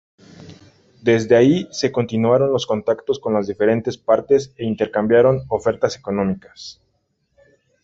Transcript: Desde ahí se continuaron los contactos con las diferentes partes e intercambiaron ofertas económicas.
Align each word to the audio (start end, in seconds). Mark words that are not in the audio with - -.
Desde 1.03 1.35
ahí 1.35 1.67
se 1.69 1.91
continuaron 1.91 2.51
los 2.51 2.65
contactos 2.65 3.19
con 3.19 3.35
las 3.35 3.45
diferentes 3.45 3.99
partes 3.99 4.51
e 4.57 4.65
intercambiaron 4.65 5.45
ofertas 5.47 5.95
económicas. 5.95 6.81